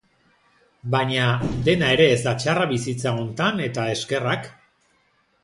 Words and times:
Baina, 0.95 1.27
dena 1.67 1.91
ere 1.97 2.07
ez 2.15 2.17
da 2.23 2.33
txarra 2.45 2.65
bizitza 2.73 3.15
hontan 3.19 3.63
eta 3.69 3.87
eskerrak! 3.99 4.51